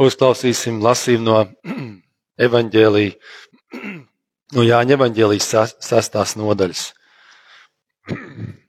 [0.00, 1.38] Uzklausīsim lasījumu no
[2.46, 3.12] evaņģēlīja,
[4.56, 5.48] no Jāņa evaņģēlijas
[5.84, 6.84] sastās nodaļas.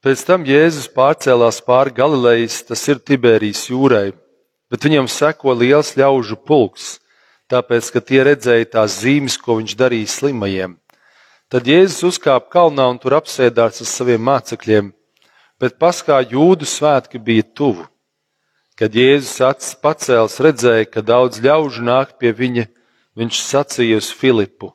[0.00, 4.14] Pēc tam Jēzus pārcēlās pāri Galilejas, tas ir Tiberijas jūrai,
[4.72, 7.00] bet viņam seko liels ļaužu pulks,
[7.50, 10.78] tāpēc, ka tie redzēja tās zīmes, ko viņš darīja slimajiem.
[11.50, 14.92] Tad Jēzus uzkāpa kalnā un tur apsēdās ar saviem mācekļiem,
[15.60, 17.84] bet paskā jūdu svētki bija tuvu.
[18.80, 22.62] Kad Jēzus acis pacēls, redzēja, ka daudz ļaužu nāk pie viņa,
[23.20, 24.70] viņš sacīja uz Filipu: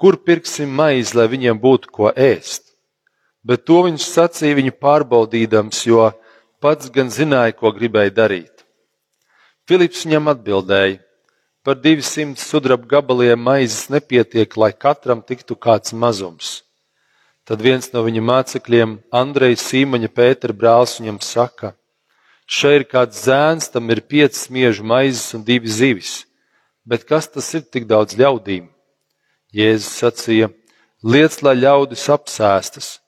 [0.00, 2.72] Kur pirksim maizi, lai viņiem būtu ko ēst?
[3.44, 6.08] Bet to viņš sacīja viņu pārbaudīdams, jo
[6.56, 8.64] pats gan zināja, ko gribēja darīt.
[9.68, 11.02] Filips viņam atbildēja:
[11.60, 16.62] Par 200 sudraba gabaliem maizes nepietiek, lai katram tiktu kāds mazums.
[17.44, 21.76] Tad viens no viņa mācekļiem, Andrejs Sīmaņa Pētera brālis, viņam saka:
[22.44, 26.24] Šeit ir kāds zēns, tam ir piecas miežu maizes un divi zivis.
[26.84, 28.68] Bet kas tas ir tik daudz ļaudīm?
[29.54, 30.50] Jēzus sacīja:
[31.04, 32.98] Liec, lai ļaudis apsēstas,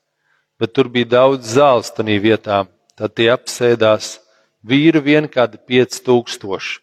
[0.57, 2.64] bet tur bija daudz zāles tajā vietā.
[2.97, 4.23] Tad tie apsēdās,
[4.64, 6.81] vīru vien kādi pieci tūkstoši.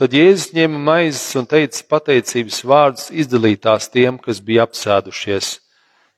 [0.00, 5.58] Tad Jēzus ņēma maizes un teica pateicības vārdus izdalītās tiem, kas bija apsēdušies,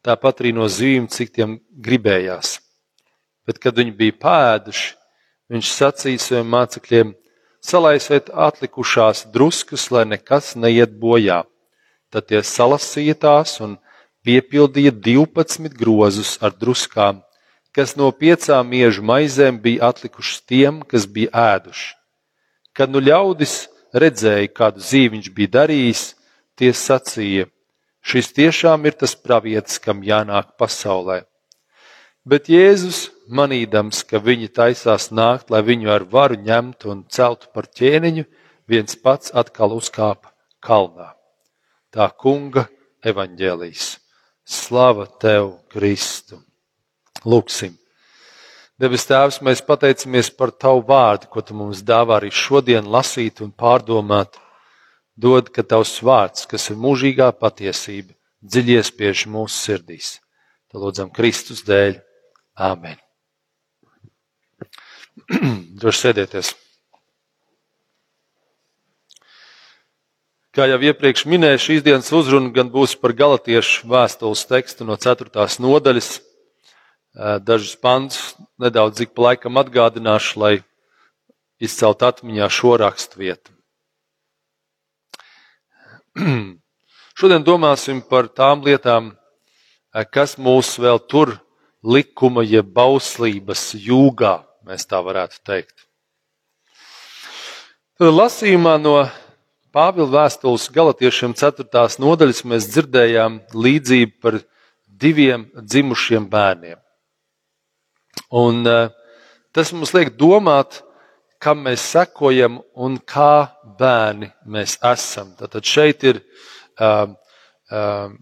[0.07, 2.61] tāpat arī no zīmēm, cik tiem gribējās.
[3.43, 4.93] Bet, kad viņi bija pēduši,
[5.53, 7.13] Viņš sacīja saviem mācekļiem:
[7.63, 11.43] Salaisiet atlikušās druskas, lai nekas neiet bojā.
[12.13, 13.77] Tad tie salasīja tās un
[14.25, 17.21] piepildīja 12 grozus ar druskām,
[17.77, 21.95] kas no piecām miežu maizēm bija atlikušas tiem, kas bija ēduši.
[22.73, 26.05] Kad nu ļaudis redzēja, kādu zīvi viņš bija darījis,
[26.57, 27.49] tie sacīja:
[28.03, 31.23] Šis tiešām ir tas pravietis, kam jānāk pasaulē.
[32.25, 37.69] Bet Jēzus manīdams, ka viņi taisās nākt, lai viņu ar varu ņemtu un celtu par
[37.69, 38.25] ķēniņu,
[38.69, 41.13] viens pats atkal uzkāpa kalnā.
[41.93, 42.67] Tā kunga
[43.05, 43.99] evaņģēlīs.
[44.43, 46.41] Slava tev, Kristu!
[47.25, 47.77] Lūksim!
[48.83, 53.53] Debes Tēvs, mēs pateicamies par Tavu vārdu, ko Tu mums dāvā arī šodien lasīt un
[53.53, 54.41] pārdomāt.
[55.15, 60.17] Dod, ka Tavs vārds, kas ir mūžīgā patiesība, dziļi iespiež mūsu sirdīs.
[60.73, 62.01] Te lūdzam Kristus dēļ.
[62.59, 63.12] Āmen!
[65.81, 66.53] Droši sēdieties.
[70.53, 75.31] Kā jau iepriekš minēju, šīs dienas uzruna gan būs par galatiešu vēstules tekstu no 4.
[75.65, 76.11] nodaļas.
[77.45, 80.55] Dažus pantus nedaudz ik pa laikam atgādināšu, lai
[81.63, 83.53] izcelt atmiņā šo rakstu vietu.
[87.19, 89.13] Šodien domāsim par tām lietām,
[90.13, 91.39] kas mūs vēl tur
[91.81, 95.87] likuma jeb bauslības jūgā mēs tā varētu teikt.
[97.99, 98.97] Tad lasījumā no
[99.73, 101.65] Pāvila vēstules galotiešiem 4.
[102.03, 104.35] nodaļas mēs dzirdējām līdzību par
[104.85, 106.77] diviem dzimušiem bērniem.
[108.37, 108.91] Un eh,
[109.57, 110.83] tas mums liek domāt,
[111.43, 113.49] kam mēs sekojam un kā
[113.79, 115.33] bērni mēs esam.
[115.41, 116.21] Tātad šeit ir
[116.77, 117.17] um,
[117.73, 118.21] um,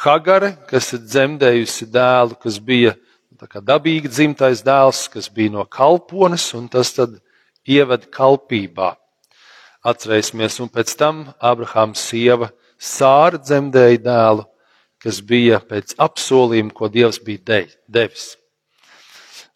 [0.00, 2.94] Hagare, kas ir dzemdējusi dēlu, kas bija
[3.38, 7.20] dabīgi dzimtais dēls, kas bija no kalpones, un tas tad
[7.66, 8.96] ieved kalpībā.
[9.86, 14.44] Atcerēsimies, un pēc tam Abrahāms sieva Sāra dzemdēja dēlu,
[15.02, 18.36] kas bija pēc apsolījuma, ko Dievs bija devis.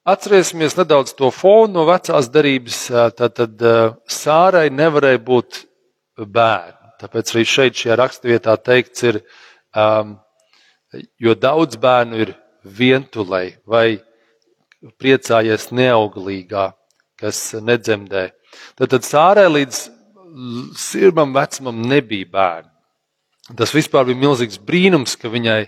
[0.02, 2.88] Atcerēsimies nedaudz to fonu no vecās darības.
[3.18, 3.62] Tad, tad
[4.10, 5.60] Sārai nevarēja būt
[6.18, 6.78] bērni.
[7.02, 9.20] Tāpēc arī šeit, šajā raksturvietā teikts, ir,
[9.74, 10.16] um,
[11.18, 14.00] jo daudz bērnu ir vientulei vai
[14.98, 16.72] priecājies neauglīgā,
[17.20, 18.28] kas nedzemdē.
[18.78, 19.82] Tad, tad sārē līdz
[20.78, 22.70] sirmam vecumam nebija bērni.
[23.58, 25.60] Tas vispār bija milzīgs brīnums, ka viņai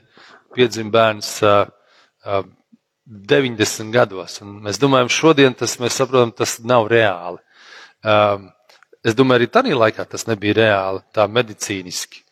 [0.55, 1.67] piedzima bērns uh,
[2.25, 2.45] uh,
[3.05, 4.39] 90 gados.
[4.45, 7.43] Un mēs domājam, šodien tas mēs saprotam, tas nav reāli.
[8.05, 8.49] Um,
[9.05, 12.24] es domāju, arī tajā laikā tas nebija reāli, tā medicīniski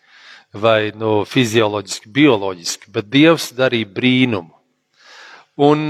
[0.52, 4.52] vai no fizioloģiski, bioloģiski, bet Dievs darīja brīnumu.
[5.62, 5.88] Un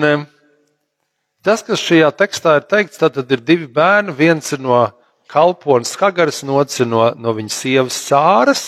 [1.43, 4.15] tas, kas šajā tekstā ir teikts, tad ir divi bērni.
[4.15, 4.85] Viens ir no
[5.31, 8.65] kalpones Hagaras, otrs ir no, no viņas sievas Sāras.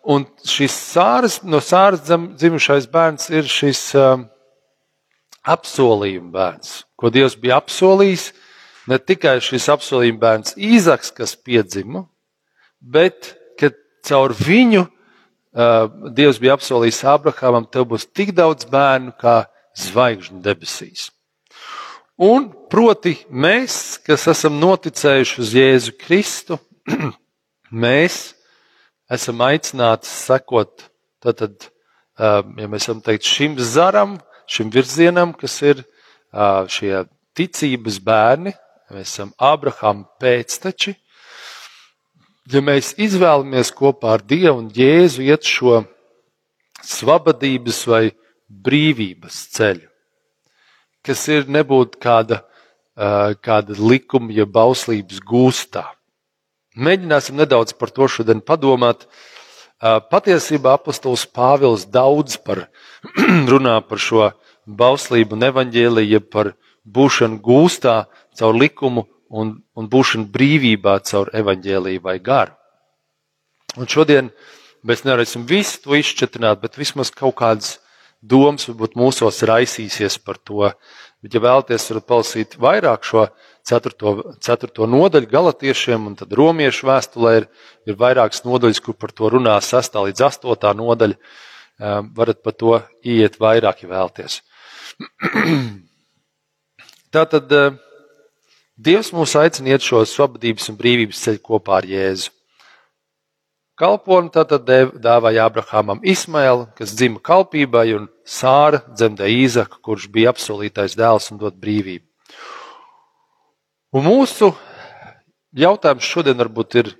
[0.00, 3.82] Un šis sāras, no sāras dzimušais bērns ir šis
[5.44, 8.30] apsolījuma bērns, ko Dievs bija apsolījis.
[8.88, 12.06] Ne tikai šis apsolījuma bērns Īzaks, kas piedzima,
[12.80, 13.34] bet
[14.06, 19.44] caur viņu uh, Dievs bija apsolījis Abrahamam, tev būs tik daudz bērnu kā
[19.78, 21.08] zvaigžņu debesīs.
[22.20, 26.58] Un proti mēs, kas esam noticējuši uz Jēzu Kristu,
[27.84, 28.34] mēs
[29.10, 30.84] esam aicināti sekot
[31.24, 31.70] tātad,
[32.20, 34.18] ja mēs varam teikt, šim zaram,
[34.50, 35.82] šim virzienam, kas ir
[36.70, 37.06] šie
[37.36, 38.52] ticības bērni,
[38.92, 40.94] mēs esam Abrahama pēcteči.
[42.50, 45.84] Ja mēs izvēlamies kopā ar Dievu un Jēzu iet šo
[46.82, 48.00] svabadības vai
[48.50, 49.86] brīvības ceļu,
[51.06, 52.40] kas ir nebūt kāda,
[53.44, 55.84] kāda likuma, ja bauslības gūstā.
[56.74, 59.06] Mēģināsim nedaudz par to šodien padomāt.
[60.10, 62.64] Patiesībā apostols Pāvils daudz par,
[63.52, 64.32] runā par šo
[64.66, 68.00] bauslību un evaņģēliju, par būšanu gūstā
[68.34, 72.56] caur likumu un, un būšanu brīvībā caur evaņģēliju vai garu.
[73.78, 74.32] Un šodien
[74.86, 77.78] mēs nevarēsim visu to izšķetrināt, bet vismaz kaut kādas
[78.20, 80.72] domas varbūt mūsos raisīsies par to.
[81.20, 83.26] Bet, ja vēlaties, varat palasīt vairāk šo
[83.66, 87.46] ceturto, ceturto nodaļu galotiešiem, un tad romiešu vēstulē ir,
[87.88, 91.20] ir vairākas nodaļas, kur par to runā 6 līdz 8 nodaļa.
[92.16, 92.74] Varat par to
[93.08, 94.40] iet vairāk, ja vēlaties.
[97.14, 97.52] Tātad
[98.80, 102.30] Dievs mūs aicina iet šo svabadības un brīvības ceļu kopā ar Jēzu.
[103.76, 104.64] Kalponu tātad
[105.04, 111.42] dāvāja Abrahamam Ismailu, kas dzima kalpībai, un Sāra dzemdēja Īzaku, kurš bija apsolītais dēls un
[111.42, 112.06] dot brīvību.
[113.96, 114.50] Un mūsu
[115.56, 116.92] jautājums šodien varbūt ir,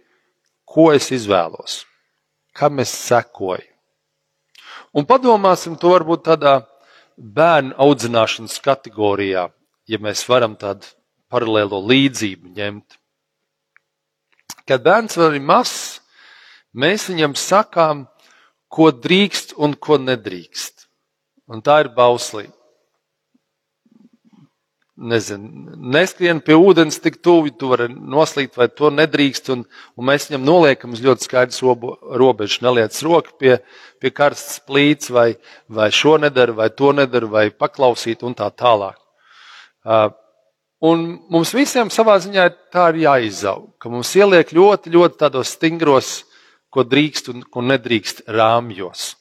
[0.68, 1.80] ko es izvēlos,
[2.52, 3.64] kam es sekoju.
[4.92, 6.58] Un padomāsim to varbūt tādā
[7.16, 9.48] bērnu audzināšanas kategorijā,
[9.88, 10.99] ja mēs varam tādu
[11.30, 12.98] paralēlo līdzību ņemt.
[14.68, 16.00] Kad bērns vēl ir mazs,
[16.74, 18.06] mēs viņam sakām,
[18.70, 20.86] ko drīkst un ko nedrīkst.
[21.50, 22.54] Un tā ir bauslība.
[25.00, 29.48] Nezinu, neskrien pie ūdens tik tuvu, tu vari noslīgt, vai to nedrīkst.
[29.54, 29.62] Un,
[29.96, 31.62] un mēs viņam noliekam uz ļoti skaidrs
[32.20, 32.60] robežu.
[32.66, 33.56] Neliec roku pie,
[33.96, 35.32] pie karstas plīts, vai,
[35.72, 39.00] vai šo nedara, vai to nedara, vai paklausīt un tā tālāk.
[39.80, 40.12] Uh,
[40.80, 46.20] un mums visiem savā ziņā tā ir jāizaug, ka mums ieliek ļoti, ļoti tādos stingros
[46.70, 49.14] ko drīkst un ko nedrīkst rāmjos.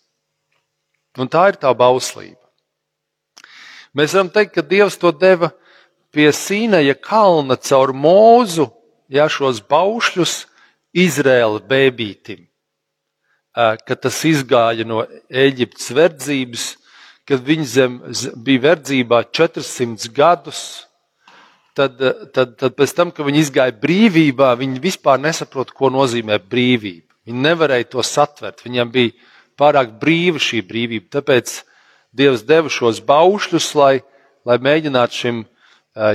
[1.19, 2.37] Un tā ir tā bauslība.
[3.97, 5.49] Mēs varam teikt, ka Dievs to deva
[6.13, 8.69] pie Sīnaja kalna caur mūzu,
[9.09, 10.35] ja šos baušļus
[10.93, 12.45] Izraēla bēbītim,
[13.57, 16.67] kad tas izgāja no Eģiptes verdzības,
[17.29, 17.97] kad viņi zem,
[18.45, 20.61] bija verdzībā 400 gadus,
[21.79, 22.01] tad,
[22.35, 27.07] tad, tad pēc tam, kad viņi izgāja brīvībā, viņi vispār nesaprot, ko nozīmē brīvība.
[27.29, 28.63] Viņi nevarēja to satvert.
[28.65, 29.15] Viņam bija
[29.59, 31.09] pārāk brīva šī brīvība.
[31.19, 31.59] Tāpēc
[32.15, 33.99] Dievs deva šos baušļus, lai,
[34.47, 35.43] lai mēģinātu šim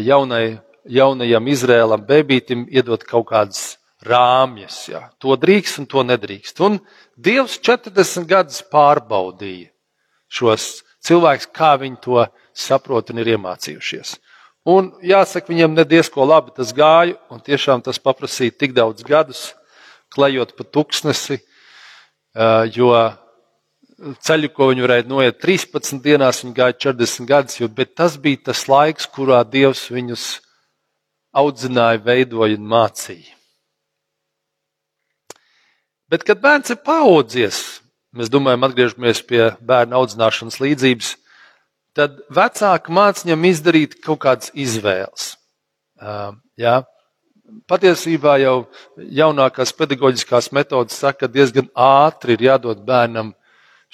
[0.03, 0.59] jaunai,
[0.91, 4.81] jaunajam Izrēlam bebītim iedot kaut kādas rāmjas.
[4.91, 5.05] Jā.
[5.23, 6.61] To drīkst un to nedrīkst.
[6.67, 6.81] Un
[7.15, 9.71] Dievs 40 gadus pārbaudīja
[10.35, 14.17] šos cilvēkus, kā viņi to saprot un ir iemācījušies.
[14.65, 19.51] Un jāsaka, viņam nediezko labi tas gāja, un tiešām tas paprasīja tik daudz gadus,
[20.15, 21.37] klejot pa tuksnesi,
[22.73, 22.95] jo
[24.25, 28.51] ceļu, ko viņi varēja noiet 13 dienās, viņi gāja 40 gadus, jo, bet tas bija
[28.51, 30.25] tas laiks, kurā Dievs viņus
[31.37, 33.35] audzināja, veidoja un mācīja.
[36.09, 37.61] Bet, kad bērns ir paaudzies,
[38.15, 41.15] mēs domājam, atgriežamies pie bērna audzināšanas līdzības,
[41.97, 45.35] tad vecāki māca viņam izdarīt kaut kādas izvēles.
[46.01, 46.83] Uh, jā,
[47.71, 48.57] patiesībā jau
[48.97, 53.33] jaunākās pedagoģiskās metodas saka, ka diezgan ātri ir jādod bērnam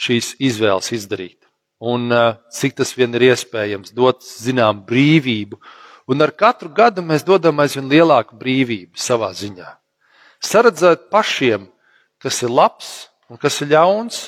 [0.01, 1.39] šīs izvēles izdarīt.
[1.81, 2.13] Un
[2.53, 5.57] cik tas vien ir iespējams, dot zinām brīvību.
[6.13, 9.69] Un ar katru gadu mēs dodam aizvien lielāku brīvību savā ziņā.
[10.45, 11.69] Saredzēt pašiem,
[12.21, 14.21] kas ir labs un kas ir ļauns,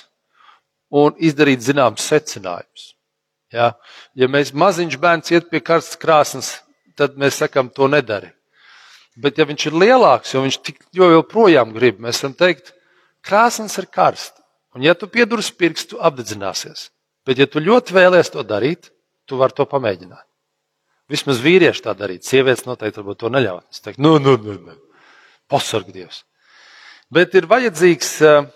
[0.92, 2.92] un izdarīt zināmas secinājumus.
[3.52, 3.72] Ja?
[4.16, 6.52] ja mēs maziņš bērns iet pie karstas krāsnes,
[6.96, 8.32] tad mēs sakam, to nedari.
[9.20, 12.72] Bet, ja viņš ir lielāks, jo viņš tik joprojām grib, mēs varam teikt,
[13.24, 14.40] krāsnes ir karsts.
[14.72, 16.88] Un, ja tu piedurs pirkstu, apdedzināsies.
[17.28, 18.88] Bet, ja tu ļoti vēlies to darīt,
[19.28, 20.24] tu vari to pamēģināt.
[21.12, 23.66] Vismaz vīrieši tā darīt, sievietes noteikti to neļaut.
[23.68, 24.78] Es teiktu, nu, nu, nu, nu.
[25.50, 26.22] pasarg Dievs.
[27.12, 28.46] Bet ir vajadzīgs uh,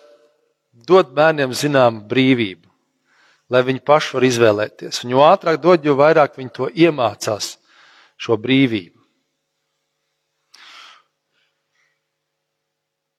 [0.89, 2.66] dot bērniem zināmu brīvību,
[3.53, 5.03] lai viņi paši var izvēlēties.
[5.05, 7.57] Un jo ātrāk dod, jo vairāk viņi to iemācās,
[8.19, 8.95] šo brīvību.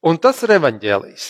[0.08, 1.26] Un tas ir evaņģēlijs.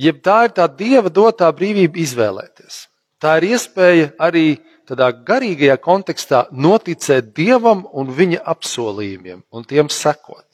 [0.00, 2.86] Jeb tā ir tā dieva dotā brīvība izvēlēties.
[3.20, 10.46] Tā ir iespēja arī tādā garīgajā kontekstā noticēt Dievam un viņa apsolījumiem un tiem sekot.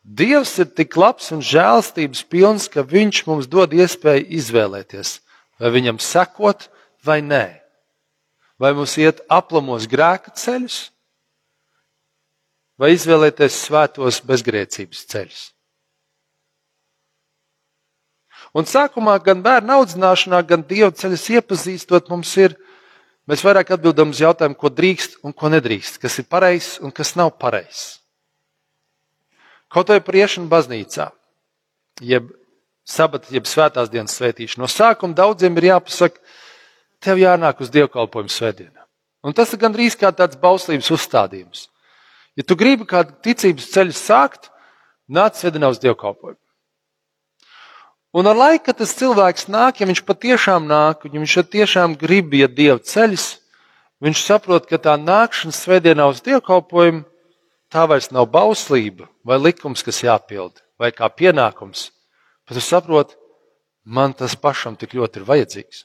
[0.00, 5.18] Dievs ir tik labs un žēlstības pilns, ka Viņš mums dod iespēju izvēlēties,
[5.60, 6.68] vai viņam sekot
[7.04, 7.44] vai nē.
[8.60, 10.90] Vai mums iet aplamos grēka ceļus,
[12.80, 15.42] vai izvēlēties svētos bezgrēcības ceļus.
[18.56, 22.56] Un sākumā gan bērnu audzināšanā, gan dievu ceļus iepazīstot, mums ir,
[23.30, 27.14] mēs vairāk atbildam uz jautājumu, ko drīkst un ko nedrīkst, kas ir pareizs un kas
[27.20, 28.00] nav pareizs.
[29.70, 31.12] Kaut vai par iešanu baznīcā,
[32.02, 32.32] jeb
[32.90, 34.64] sabata, jeb svētās dienas svētīšanu.
[34.64, 36.20] No sākuma daudziem ir jāpasaka,
[37.00, 38.84] tev jānāk uz dievkalpojumu svētdienā.
[39.24, 41.66] Un tas ir gandrīz kā tāds bauslības uzstādījums.
[42.38, 44.48] Ja tu gribi kādu ticības ceļu sākt,
[45.10, 46.38] nāc svētdienā uz dievkalpojumu.
[48.10, 52.34] Un ar laiku, kad tas cilvēks nāk, ja viņš patiešām nāk, ja viņš tiešām grib
[52.34, 53.26] iet dievu ceļus,
[54.02, 57.04] viņš saprot, ka tā nākšana svētdienā uz dievkalpojumu
[57.70, 61.90] tā vairs nav bauslība vai likums, kas jāpild, vai kā pienākums.
[62.50, 63.14] Bet tu saproti,
[63.86, 65.84] man tas pašam tik ļoti ir vajadzīgs.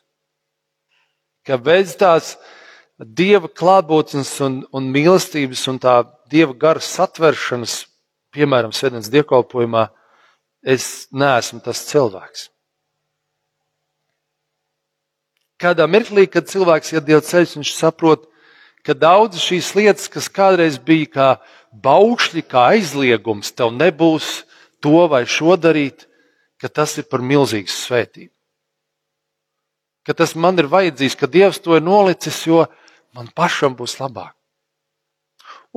[1.46, 2.32] Ka bez tās
[2.98, 6.00] dieva klātbūtnes un, un mīlestības un tā
[6.34, 7.84] dieva gara satveršanas,
[8.34, 9.86] piemēram, svētdienas dievkalpojumā,
[10.66, 12.48] es neesmu tas cilvēks.
[15.62, 18.26] Kādā mirklī, kad cilvēks iet Dieva ceļš, viņš saprot,
[18.82, 21.30] ka daudzas šīs lietas, kas kādreiz bija kā
[21.86, 24.42] baukšļi, kā aizliegums, tev nebūs
[24.84, 26.10] to vai šo darīt,
[26.66, 28.32] ka tas ir par milzīgu svētību.
[30.02, 32.64] Ka tas man ir vajadzīgs, ka Dievs to ir nolicis, jo
[33.14, 34.34] man pašam būs labāk.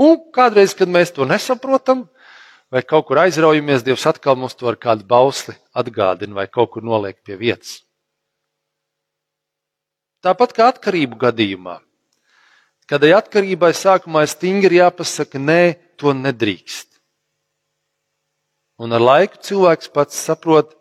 [0.00, 2.06] Un kādreiz, kad mēs to nesaprotam,
[2.72, 6.86] vai kaut kur aizraujamies, Dievs atkal mums to ar kādu bausli atgādina vai kaut kur
[6.86, 7.82] noliek pie vietas.
[10.24, 11.76] Tāpat kā atkarību gadījumā.
[12.88, 15.60] Kādai atkarībai sākumā ir stingri jāpasaka, nē,
[16.00, 16.88] to nedrīkst.
[18.80, 20.77] Un ar laiku cilvēks pats saprot,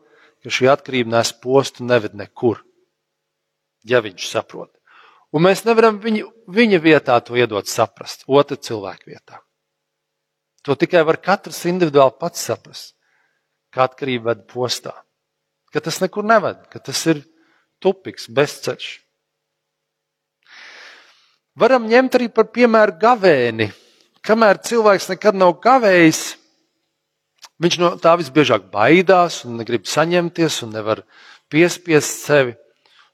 [0.47, 2.61] ka šī atkarība nes postu neved nekur,
[3.83, 4.71] ja viņš saprot.
[5.35, 9.41] Un mēs nevaram viņu, viņa vietā to iedot saprast, otra cilvēka vietā.
[10.63, 12.93] To tikai var katrs individuāli pats saprast,
[13.75, 14.95] kā atkarība ved postā.
[15.75, 17.25] Ka tas nekur neved, ka tas ir
[17.83, 18.87] tupiks, bezceļš.
[21.59, 23.67] Varam ņemt arī par piemēru gavēni.
[24.23, 26.37] Kamēr cilvēks nekad nav gavējis,
[27.63, 31.03] viņš no tā visbiežāk baidās un negrib saņemties un nevar
[31.51, 32.55] piespiest sevi.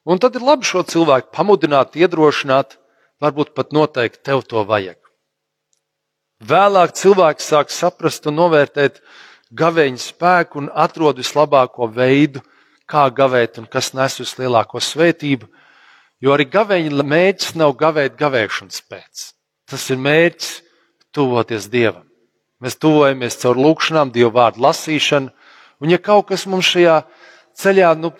[0.03, 2.75] Un tad ir labi šo cilvēku pamudināt, iedrošināt,
[3.23, 4.99] varbūt pat noteikt, tev to vajag.
[6.43, 8.99] Vēlāk cilvēks sāk saprast un novērtēt
[9.55, 12.41] gaveņa spēku un atrod vislabāko veidu,
[12.89, 15.47] kā gavēt un kas nes vislielāko svētību.
[16.23, 19.29] Jo arī gaveņa mērķis nav gavēt gavēšanas pēc.
[19.71, 20.51] Tas ir mērķis
[21.15, 22.03] tuvoties Dievam.
[22.63, 25.31] Mēs tuvojamies caur lūkšanām, Dieva vārdu lasīšanu,
[25.83, 27.01] un ja kaut kas mums šajā
[27.59, 28.13] ceļā nu,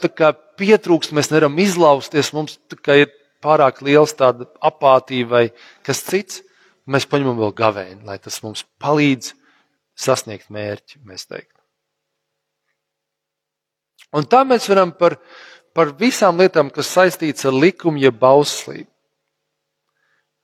[0.60, 2.58] pietrūkst, mēs nevaram izlausties, mums
[2.92, 5.46] ir pārāk liels tāda apātija vai
[5.86, 6.44] kas cits
[6.88, 9.34] mēs paņemam vēl gavēni, lai tas mums palīdz
[9.96, 11.60] sasniegt mērķi, mēs teiktu.
[14.14, 15.18] Un tā mēs varam par,
[15.74, 18.93] par visām lietām, kas saistīts ar likumu, jeb bauslību.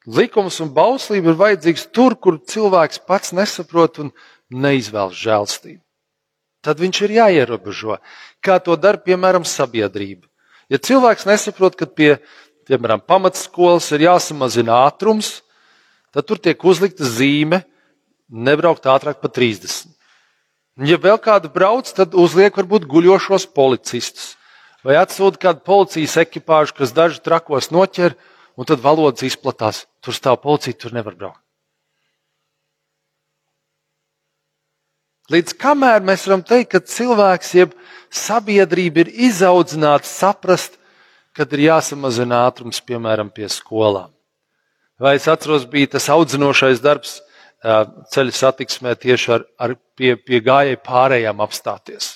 [0.10, 4.10] Likums un bauslība ir vajadzīgs tur, kur cilvēks pats nesaprot un
[4.50, 5.84] neizvēlas žēlstību.
[6.66, 8.00] Tad viņš ir jāierobežo.
[8.44, 10.28] Kā to dara, piemēram, sabiedrība.
[10.70, 12.18] Ja cilvēks nesaprot, ka pie,
[12.68, 15.40] piemēram, pamatskolas ir jāsamazina ātrums,
[16.14, 17.64] tad tur tiek uzlikta zīme
[18.30, 19.88] nebraukt ātrāk par 30.
[20.90, 24.36] Ja vēl kāda brauc, tad uzliek varbūt guļošos policistus.
[24.86, 28.16] Vai atsūta kādu policijas ekipāžu, kas dažu trakos noķer,
[28.60, 29.86] un tad valodas izplatās.
[30.04, 31.40] Tur stāv policija, tur nevar braukt.
[35.30, 37.74] Līdz kamēr mēs varam teikt, ka cilvēks, jeb
[38.10, 40.80] sabiedrība ir izaudzināta saprast,
[41.38, 44.10] kad ir jāsamazina ātrums, piemēram, pie skolām.
[45.00, 47.20] Vai es atceros, bija tas audzinošais darbs
[47.62, 52.16] ceļu satiksmē tieši ar, ar pie, pie gājēju pārējām apstāties.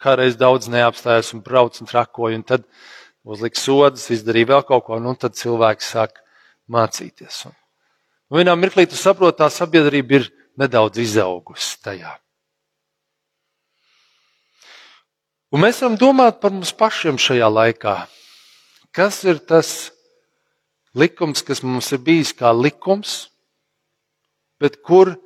[0.00, 2.64] Kādreiz daudz neapstājās un brauc un trakoja, un tad
[3.28, 6.22] uzlika sodas, izdarīja vēl kaut ko, un tad cilvēks sāk
[6.72, 7.44] mācīties.
[7.48, 7.56] Un,
[8.30, 12.16] un vienā mirklī tu saproti, tā sabiedrība ir nedaudz izaugusi tajā.
[15.52, 17.94] Un mēs varam domāt par mums pašiem šajā laikā.
[18.92, 19.92] Kas ir tas,
[20.98, 23.28] likums, kas mums ir bijis kā likums,
[24.60, 25.16] bet kur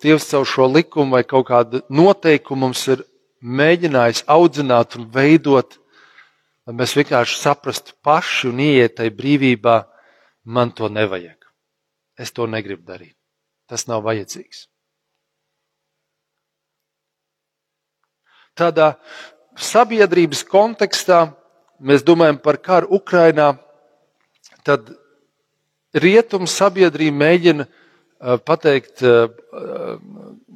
[0.00, 3.02] Dievs caur šo likumu vai kaut kādu noteikumu mums ir
[3.44, 5.76] mēģinājis audzināt un veidot,
[6.68, 9.76] lai mēs vienkārši saprastu paši un ieiet tajā brīvībā,
[10.44, 11.38] man to nevajag.
[12.20, 13.16] Es to negribu darīt.
[13.70, 14.66] Tas nav vajadzīgs.
[18.58, 18.94] Tādā
[19.56, 21.30] sabiedrības kontekstā
[21.80, 23.54] mēs domājam par karu Ukrainā,
[24.66, 24.90] tad
[25.96, 29.30] rietumu sabiedrība mēģina uh, pateikt uh,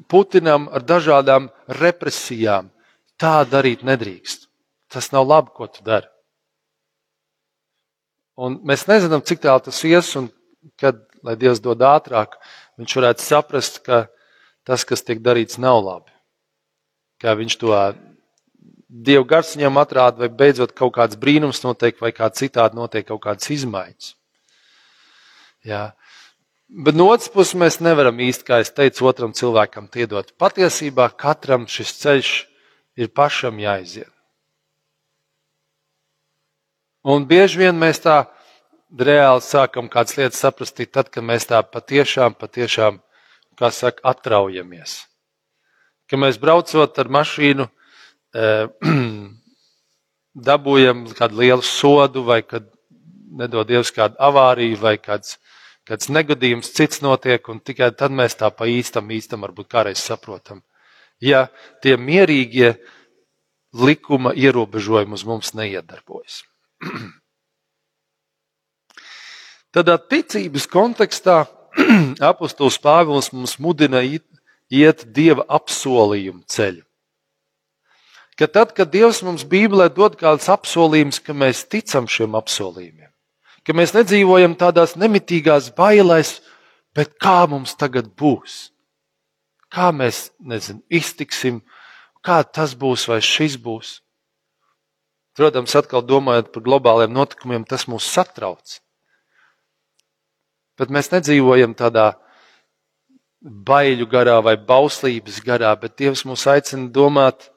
[0.09, 1.49] Putinam ar dažādām
[1.81, 2.69] represijām.
[3.17, 4.44] Tā darīt nedrīkst.
[4.95, 6.07] Tas nav labi, ko tu dari.
[8.39, 10.31] Un mēs nezinām, cik tālu tas ies, un
[10.81, 12.39] kad, lai Dievs dod ātrāk,
[12.79, 14.07] viņš varētu saprast, ka
[14.67, 16.15] tas, kas tiek darīts, nav labi.
[17.23, 17.75] Kā viņš to
[18.95, 23.25] Dieva gars viņam atrāda, vai beidzot kaut kāds brīnums notiek, vai kā citādi notiek kaut
[23.25, 24.15] kādas izmaiņas.
[25.67, 25.85] Jā.
[26.71, 30.31] Bet no otras puses, mēs nevaram īsti, kā es teicu, otram cilvēkam iedot.
[30.39, 32.33] Patiesībā katram šis ceļš
[33.03, 34.14] ir pašam jāiziet.
[37.05, 38.23] Un bieži vien mēs tā
[38.97, 43.01] reāli sākam kādas lietas saprast, tad, kad mēs tā patiešām, patiešām,
[43.61, 45.03] kā saka, atraujamies.
[46.09, 47.67] Ka mēs braucot ar mašīnu,
[48.35, 48.69] eh,
[50.49, 52.71] dabūjam kādu lielu sodu, vai kad
[53.35, 55.37] nedod Dievs kādu avāriju, vai kāds,
[55.85, 60.63] kāds negadījums cits notiek, un tikai tad mēs tā pa īstam, īstam varbūt kādreiz saprotam.
[61.21, 61.49] Ja
[61.83, 62.75] tie mierīgie
[63.75, 66.43] likuma ierobežojumi uz mums neiedarbojas.
[69.75, 71.45] Tādā ticības kontekstā
[72.31, 76.85] apustulis Pāvils mums mudina iet dieva apsolījumu ceļu.
[78.35, 83.11] Ka tad, kad Dievs mums Bībelē dod kāds apsolījums, ka mēs ticam šiem apsolījumiem,
[83.63, 86.41] ka mēs nedzīvojam tādās nemitīgās bailēs,
[86.95, 88.73] bet kā mums tagad būs?
[89.71, 91.63] Kā mēs nezinu, iztiksim,
[92.27, 94.01] kā tas būs vai šis būs?
[95.35, 98.79] Protams, atkal domājot par globāliem notikumiem, tas mūs satrauc.
[100.79, 102.13] Bet mēs nedzīvojam tādā
[103.43, 107.51] baiļu garā vai bauslības garā, bet Dievs mūs aicina domāt,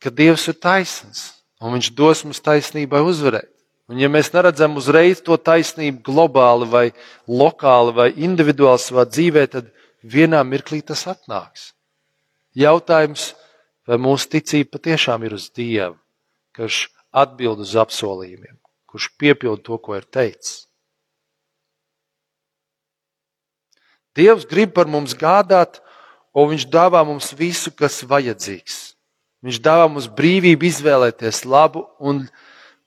[0.00, 3.50] ka Dievs ir taisns un Viņš dos mums taisnībai uzvarēt.
[3.90, 6.84] Un ja mēs neredzam uzreiz to taisnību globāli vai
[7.26, 9.72] lokāli vai individuāli savā dzīvē, tad
[10.06, 11.72] vienā mirklī tas atnāks.
[12.54, 13.32] Jautājums,
[13.86, 15.98] vai mūsu ticība patiešām ir uz Dievu?
[16.56, 18.58] Kurš atbild uz apsolījumiem,
[18.90, 20.66] kurš piepild to, ko ir teicis.
[24.18, 25.78] Dievs grib par mums gādāt,
[26.34, 28.94] un Viņš dāvā mums visu, kas vajadzīgs.
[29.42, 32.26] Viņš dāvā mums brīvību izvēlēties labu, un,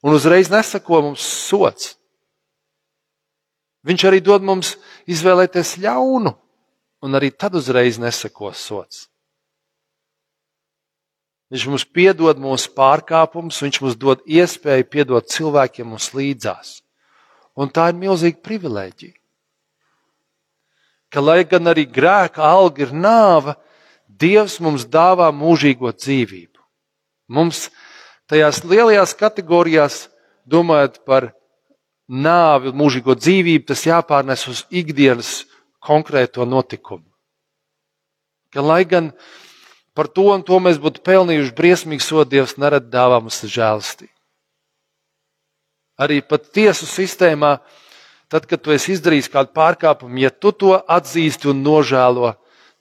[0.03, 1.95] un uzreiz nesako mums sots.
[3.83, 4.77] Viņš arī dod mums
[5.09, 6.31] izvēlēties ļaunu,
[7.03, 9.09] un arī tad uzreiz nesako sots.
[11.53, 16.79] Viņš mums piedod mūsu pārkāpumus, viņš mums dod iespēju piedot cilvēkiem mums līdzās.
[17.53, 19.13] Un tā ir milzīga privilēģija.
[21.13, 23.53] Ka, lai gan arī grēka alga ir nāva,
[24.13, 26.59] Dievs mums dāvā mūžīgo dzīvību.
[27.33, 27.69] Mums
[28.29, 29.95] tajās lielajās kategorijās,
[30.45, 31.31] domājot par
[32.07, 35.43] nāvi, mūžīgo dzīvību, tas jāpārnes uz ikdienas
[35.83, 37.07] konkrēto notikumu.
[38.53, 39.09] Ka, lai gan
[39.97, 44.11] par to un to mēs būtu pelnījuši briesmīgu sodu, Dievs nerad dāvā mums žēlstību.
[46.01, 47.59] Arī pat tiesu sistēmā,
[48.27, 52.33] tad, kad tu esi izdarījis kādu pārkāpumu, ja tu to atzīsti un nožēlo,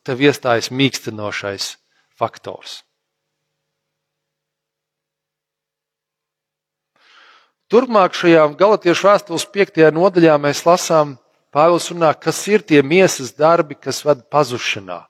[0.02, 1.74] tev iestājas mīkstinošais
[2.16, 2.80] faktors.
[7.72, 11.16] Turpmāk šajā galatiešu vēstules piektajā nodaļā mēs lasām,
[11.52, 15.02] Pāvils runā, kas ir tie miesas darbi, kas ved pazušanā.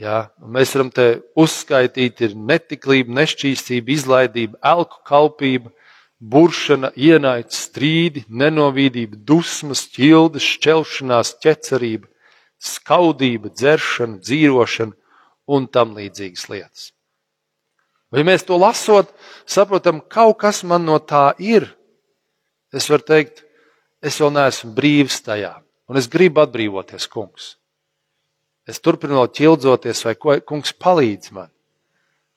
[0.00, 1.04] Ja, mēs varam te
[1.36, 5.74] uzskaitīt, ir netiklība, nešķīstība, izlaidība, elku kalpība,
[6.20, 12.08] buršana, ienaidz, strīdi, nenovīdība, dusmas, ķildes, šķelšanās, ķecerība,
[12.56, 14.96] skaudība, dzeršana, dzīvošana
[15.52, 16.88] un tam līdzīgas lietas.
[18.10, 19.12] Vai mēs to lasot,
[19.44, 21.68] saprotam, kaut kas man no tā ir?
[22.72, 23.44] Es varu teikt,
[24.00, 25.58] es vēl neesmu brīvs tajā,
[25.92, 27.59] un es gribu atbrīvoties, kungs.
[28.70, 31.50] Es turpinu ķildzoties, vai ko, kungs palīdz man,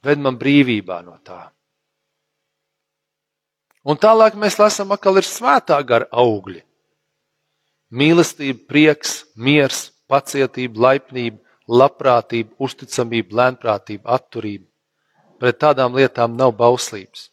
[0.05, 1.43] ved man brīvībā no tā.
[3.83, 6.63] Un tālāk mēs lasām, ka ir svētā gara augļi.
[7.93, 14.65] Mīlestība, prieks, miers, pacietība, laipnība, labprātība, uzticamība, lēnprātība, atturība.
[15.39, 17.27] Pret tādām lietām nav bauslības.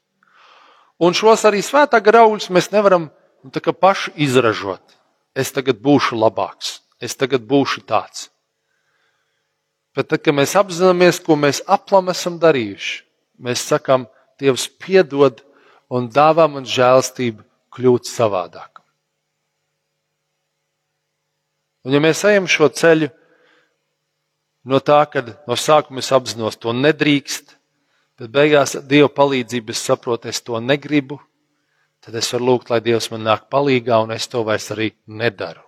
[1.00, 4.98] Un šos arī svētā gara augļus mēs nevaram nu, paši izražot.
[5.32, 8.28] Es tagad būšu labāks, es tagad būšu tāds.
[9.96, 12.98] Bet tad, kad mēs apzināmies, ko mēs aplam esam darījuši,
[13.42, 14.06] mēs sakām,
[14.40, 15.42] Dievs piedod
[15.92, 17.42] un dāvā man žēlstību
[17.76, 18.84] kļūt savādākam.
[21.84, 23.10] Un ja mēs ejam šo ceļu
[24.68, 27.54] no tā, ka no sākuma es apzinos, to nedrīkst,
[28.20, 31.18] bet beigās Dieva palīdzību es saprotu, es to negribu,
[32.04, 35.64] tad es varu lūgt, lai Dievs man nāk palīgā, un es to vairs arī nedaru.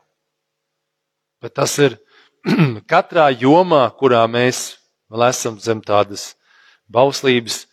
[1.43, 1.97] Bet tas ir
[2.93, 4.77] katrā jomā, kurā mēs
[5.13, 6.33] vēl esam zem tādas
[6.91, 7.67] bauslības,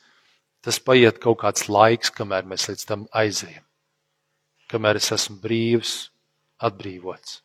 [0.62, 3.64] tas paiet kaut kāds laiks, kamēr mēs līdz tam aizējam,
[4.70, 5.94] kamēr es esmu brīvs,
[6.60, 7.40] atbrīvots.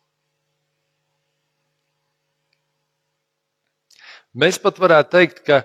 [4.35, 5.61] Mēs pat varētu teikt, ka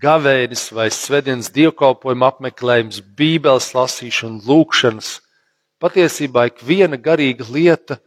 [0.00, 5.10] gavēnis vai svētdienas dievkalpojuma apmeklējums, bībeles lasīšana, lūkšanas,
[5.80, 7.98] patiesībā ik viena garīga lieta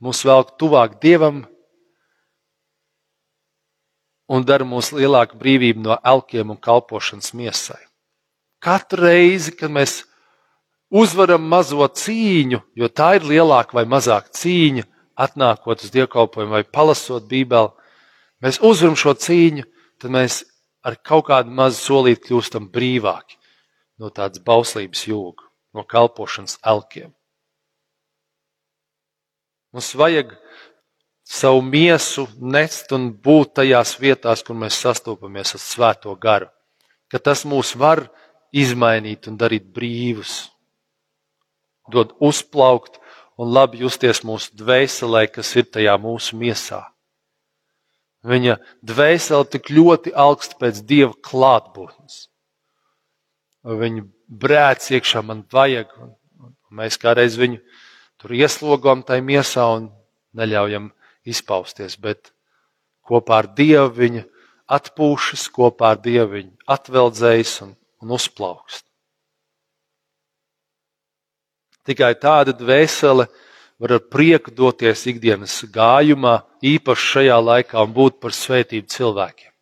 [0.00, 1.44] mūs velk tuvāk Dievam
[4.30, 7.80] un dara mūs lielāku brīvību no elkiem un kalpošanas miesai.
[8.62, 10.04] Katru reizi, kad mēs
[10.90, 14.86] uzvaram mazo cīņu, jo tā ir lielāka vai mazāka cīņa,
[15.20, 17.72] atnākot uz dievkalpojumu vai palasot Bībeli,
[18.44, 19.66] mēs uzvaram šo cīņu,
[20.00, 20.42] tad mēs
[20.86, 23.38] ar kaut kādu mazu solīti kļūstam brīvāki
[24.00, 25.44] no tādas bauslības jūga,
[25.76, 27.10] no kalpošanas elkiem.
[29.74, 30.32] Mums vajag
[31.30, 36.50] savu miesu nest un būt tajās vietās, kur mēs sastopamies ar Svēto garu,
[37.10, 38.08] ka tas mūs var
[38.50, 40.50] izmainīt un darīt brīvus,
[41.90, 42.98] dod uzplaukt
[43.38, 46.82] un labi justies mūsu dvēselē, kas ir tajā mūsu miesā.
[48.26, 52.26] Viņa dvēsele tik ļoti augsta pēc dieva klātbūtnes.
[53.64, 57.62] Viņa brēc iekšā man vajag, un mēs kādreiz viņu
[58.20, 59.88] tur ieslogām tajā miesā un
[60.36, 60.90] neļaujam
[61.28, 62.32] izpausties, bet
[63.06, 64.24] kopā ar Dievu viņa
[64.70, 68.86] atpūšas, kopā ar Dievu viņa atveldzējas un, un uzplaukst.
[71.88, 73.26] Tikai tāda dvēsele
[73.80, 79.52] var ar prieku doties ikdienas gājumā, īpaši šajā laikā, un būt par svētību cilvēkiem.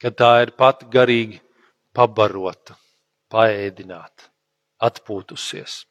[0.00, 1.38] Kad tā ir pati garīgi
[1.94, 2.74] pabarota,
[3.30, 4.30] paēdināta,
[4.82, 5.84] atpūtusies.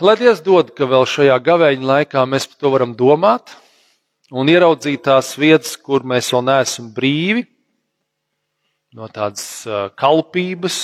[0.00, 3.50] Lai Dievs dod, ka vēl šajā gavēņa laikā mēs par to varam domāt
[4.32, 7.42] un ieraudzīt tās vietas, kur mēs vēl neesam brīvi
[8.96, 9.44] no tādas
[10.00, 10.78] kalpības,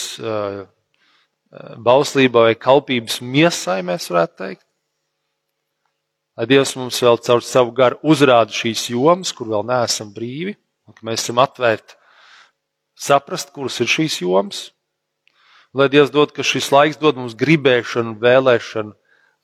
[1.87, 4.67] bauslībā vai kalpības miesai, mēs varētu teikt.
[6.37, 10.93] Lai Dievs mums vēl caur savu garu uzrāda šīs jomas, kur vēl neesam brīvi, un
[10.93, 11.97] ka mēs esam atvērti
[13.01, 14.63] saprast, kuras ir šīs jomas.
[15.73, 18.93] Lai Dievs dod, ka šis laiks dod mums gribēšanu, vēlēšanu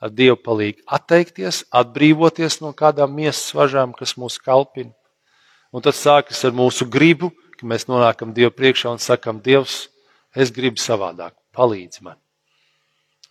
[0.03, 4.91] ar Dievu palīdzību atteikties, atbrīvoties no kādām miesas važām, kas mūs kalpina.
[5.73, 9.87] Un tas sākas ar mūsu gribu, ka mēs nonākam Dievu priekšā un sakam, Dievs,
[10.35, 12.19] es gribu savādāk palīdz man.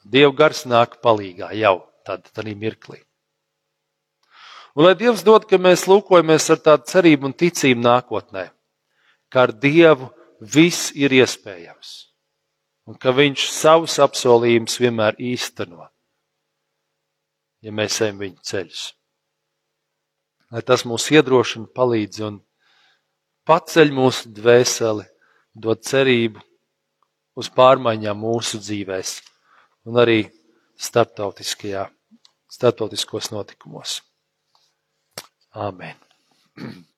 [0.02, 3.04] Dieva gars nāk palīgā jau tad, tad mirklī.
[4.74, 8.48] Un lai Dievs dod, ka mēs lūkojamies ar tādu cerību un ticību nākotnē,
[9.30, 12.08] ka ar Dievu viss ir iespējams
[12.90, 15.91] un ka Viņš savus apsolījumus vienmēr īsteno,
[17.62, 18.84] ja mēs ejam viņa ceļus.
[20.52, 22.42] Lai tas mūs iedrošina, palīdz un
[23.48, 25.08] paceļ mūsu dvēseli,
[25.56, 26.44] dod cerību
[27.40, 29.16] uz pārmaiņām mūsu dzīvēs
[29.88, 30.20] un arī
[30.82, 31.88] starptautiskajā,
[32.52, 34.00] starptautiskos notikumos.
[35.56, 36.00] Āmen!